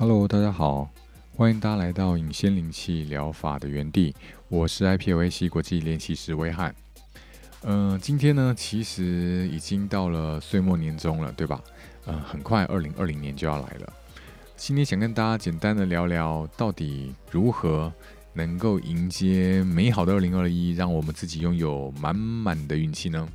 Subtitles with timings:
[0.00, 0.88] Hello，大家好，
[1.34, 4.14] 欢迎大家来到隐仙灵气疗法的原地，
[4.46, 6.72] 我是 IPOAC 国际练习师威汉。
[7.64, 11.60] 嗯，今天呢，其实已经到了岁末年终了，对吧？
[12.06, 13.92] 嗯，很快二零二零年就要来了。
[14.56, 17.92] 今天想跟大家简单的聊聊，到底如何
[18.34, 23.28] 能够迎接美好的二零二一，让我们自己拥有满满的运气呢？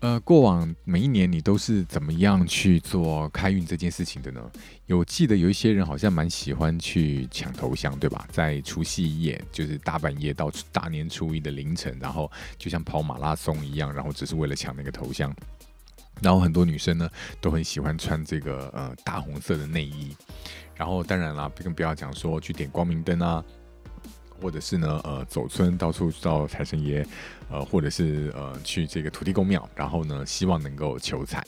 [0.00, 4.40] 呃，过往每一年你都是怎么样去做开运这件事情的呢？
[4.86, 8.26] 有记得有一些人好像蛮喜欢去抢头香，对吧？
[8.32, 15.34] 在除夕夜，就是大半夜到大年初一的凌晨，然后就像跑马拉松一样，然后只是为了抢那个头香。
[16.22, 17.08] 然后很多女生呢
[17.38, 20.16] 都很喜欢穿这个呃大红色的内衣。
[20.74, 23.44] 然后当然啦，更不要讲说去点光明灯啊。
[24.40, 27.06] 或者是呢，呃，走村到处到财神爷，
[27.50, 31.44] 呃，或者是呃，去这个土地公庙，然后呢，希望能够求财。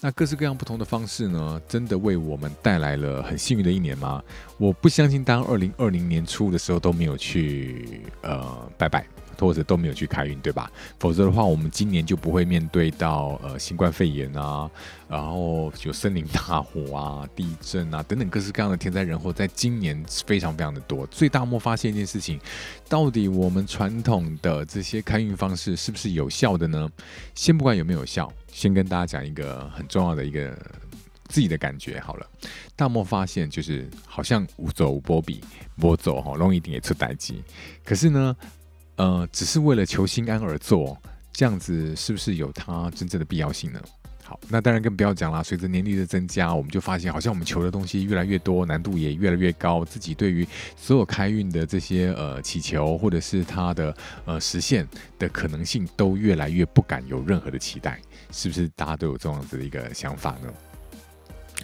[0.00, 4.22] 那各式各样不同的方式呢，真的为我们带来了很幸运的一年吗？
[4.56, 9.04] 我不相信，当二零二零年初的时候都没有去呃拜拜。
[9.46, 10.70] 或者都没有去开运，对吧？
[10.98, 14.70] 否则的话，我们今年就不会面对到呃新冠肺炎啊，
[15.08, 21.06] 然后有森林大火啊、 地震啊等等各式各样的天灾人祸，在今年非常非常的多。
[21.06, 22.40] 最大莫发现一件事情，
[22.88, 26.88] 到底我们传统的这些开运方式是不是有效的呢？
[27.34, 30.56] 先不管有没有效，先跟大家讲一个很重要的一个
[31.28, 32.26] 自己的感觉好了。
[32.74, 35.40] 大莫发现就是好像无走无波比，
[35.76, 37.42] 波走哈容易点也出代机，
[37.84, 38.36] 可是呢？
[38.98, 41.00] 呃，只是为了求心安而做，
[41.32, 43.80] 这样子是不是有它真正的必要性呢？
[44.24, 45.42] 好，那当然更不要讲啦。
[45.42, 50.46] 随着年龄的增加，我们就发现好像我们求的东西越来越多，难度也越来越高，自己对于
[50.76, 53.96] 所有开运的这些呃祈求，或者是它的
[54.26, 54.86] 呃实现
[55.18, 57.98] 的可能性，都越来越不敢有任何的期待，
[58.30, 58.68] 是不是？
[58.76, 60.52] 大家都有这样子的一个想法呢？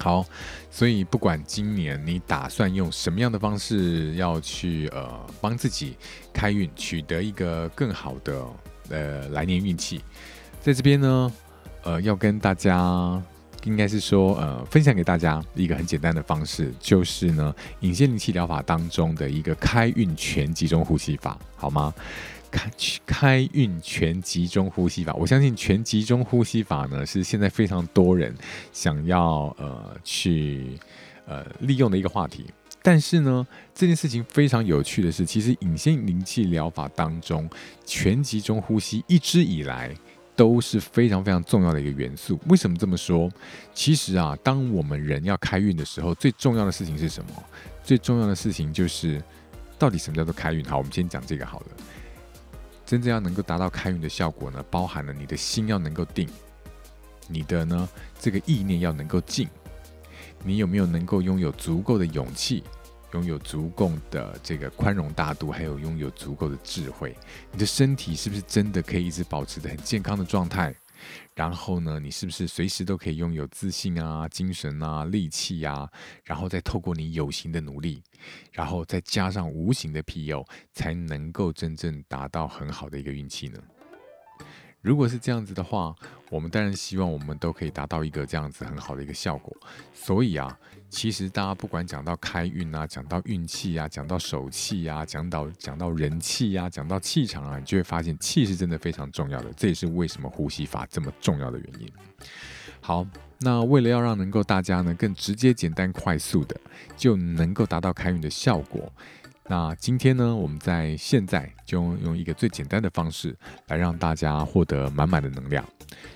[0.00, 0.26] 好，
[0.70, 5.08] 所以不管今年你打算用什么样的方式要去呃
[5.40, 5.96] 帮自己
[6.32, 8.44] 开运，取得一个更好的
[8.90, 10.02] 呃来年运气，
[10.60, 11.32] 在这边呢，
[11.84, 13.22] 呃要跟大家
[13.62, 21.94] 应该是说呃分享给大家一个很简单的方式，就是呢隐性灵气疗法当中的一个开运全集中呼吸法，好吗？
[22.54, 22.70] 开
[23.04, 28.32] 开运全集中呼吸法，我相信全集中呼吸法呢是现在非常多人
[28.72, 30.78] 想要呃去
[31.26, 32.46] 呃利用的一个话题。
[32.80, 33.44] 但是呢，
[33.74, 37.48] 这件事情非常有趣的是，其实隐性灵气疗法当中，
[37.84, 39.92] 全集中呼吸一直以来
[40.36, 42.38] 都是非常非常重要的一个元素。
[42.46, 43.30] 为什么这么说？
[43.72, 47.30] 其实啊，当我们人要开运的时候，最重要的事情是什么？
[47.82, 49.20] 最重要的事情就是
[49.78, 50.62] 到底什么叫做开运？
[50.66, 51.66] 好，我们先讲这个好了。
[52.86, 56.28] 真正要能够达到开运的效果呢，包含了你的心要能够定，
[57.28, 59.48] 你的呢这个意念要能够静，
[60.42, 62.62] 你有没有能够拥有足够的勇气，
[63.12, 67.16] 拥有足够的这个宽容大度，还有拥有足够的智慧？
[67.52, 70.74] 你的身体是不是真的可以一直保持的很健康的状态？
[71.34, 75.88] 然后呢，你是不是随时都可以拥有自信啊、精神啊、力气啊？
[76.24, 78.02] 然后再透过你有形的努力，
[78.52, 83.58] 然后再加上无形的庇佑，才能够真正达到很好的一个运气呢？
[84.84, 85.94] 如果是这样子的话，
[86.28, 89.50] 我们当然希望我们都可以达到一个这样子很好的一个效果。
[89.94, 90.58] 所以啊，
[90.90, 99.50] 其实大家不管讲到开运啊，讲到运气啊，讲到手气啊，讲到讲到人气啊，讲到气场啊，你就会发现气是真的非常重要的。
[99.54, 101.90] 这也是为什么呼吸法这么重要的原因。
[102.82, 103.06] 好，
[103.38, 106.54] 那为了要让能够大家呢更直接、简单、快速的
[106.94, 108.92] 就能够达到开运的效果。
[109.46, 113.36] 那今天呢，我们在现在就用一个最简单的方式
[113.68, 115.62] 来让大家获得满满的能量。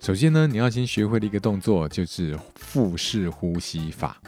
[0.00, 4.20] 首先呢，你要先学会的一个动作就是腹式呼吸法。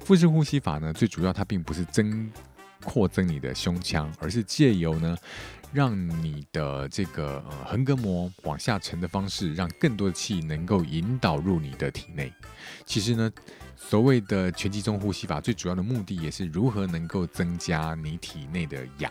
[0.00, 2.28] 腹式呼吸法呢，最主要它并不是增
[2.84, 5.16] 扩增你的胸腔，而是借由呢，
[5.72, 12.32] 让你的这个呃横膈膜往下沉的方式，让更多的气能够引导入你的体内。
[12.84, 13.32] 其实呢。
[13.84, 19.10] 所谓的全集中呼吸法，最主要的目的也是如何能够增加你体内的氧。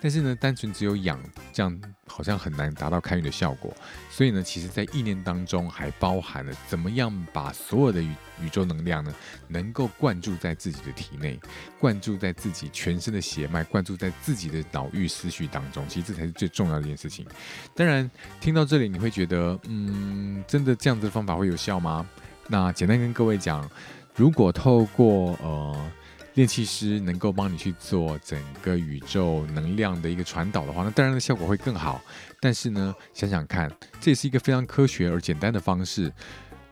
[0.00, 1.20] 但是呢，单纯只有氧，
[1.52, 3.74] 这样好像很难达到开运的效果。
[4.10, 8.10] 所以呢，其实在意念当中还包含了怎么样把所有的宇
[8.42, 9.14] 宇宙能量呢，
[9.46, 11.38] 能够灌注在自己的体内，
[11.78, 15.84] 灌注在自己全身的血脉，灌注在自己的脑域思绪当中。
[15.88, 17.26] 其实这才是最重要的一件事情。
[17.74, 18.10] 当然，
[18.40, 22.08] 听到这里你会觉得，嗯，真的这样子的方法会有效吗？
[22.48, 23.68] 那简单跟各位讲。
[24.14, 25.90] 如果透过呃
[26.38, 32.00] 炼气师能够帮你去做整个宇宙能量的一个传导的话，那当然的效果会更好。
[32.38, 33.68] 但是呢，想想看，
[34.00, 36.12] 这也是一个非常科学而简单的方式。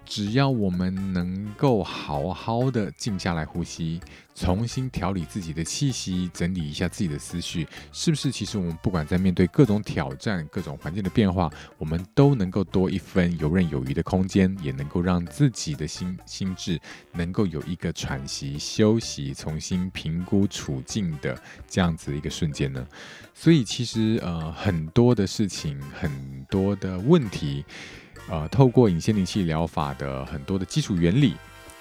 [0.06, 4.00] 只要我们能够好好的静下来呼吸，
[4.34, 8.30] 重新调理自己的气息，整理一下自己的思绪，是不是？
[8.30, 16.80] 其实我们不管在面对各种挑战、各种环境的变化，我们都能够多一分游刃有余的空间，也能够让自己的心心智
[17.12, 21.36] 能够有一个喘息、休息、重新评估处境的
[21.68, 22.86] 这样子一个瞬间呢？
[23.34, 27.64] 所以，其实呃，很多的事情，很多的问题。
[28.28, 31.34] 呃，透过隐形灵气疗法的很多的基础原理，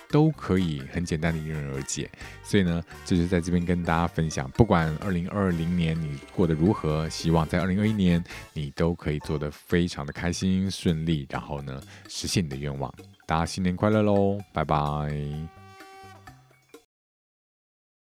[0.10, 2.10] 都可以很简单的迎刃而解。
[2.44, 4.50] 所以呢，这就在这边跟大家分享。
[4.52, 12.94] 不管二零二零年你过得如何，希望在二零二一年你都可以做得非常的开心顺利，然后呢，实现你的愿望。
[13.26, 15.55] 大家新年快乐喽，拜拜。